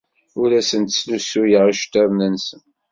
[0.41, 2.61] Ur asen-slusuyeɣ iceḍḍiḍen-nsen.